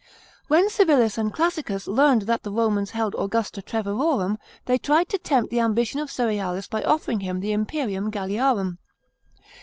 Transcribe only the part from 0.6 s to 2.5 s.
Civilis and Classicus learned that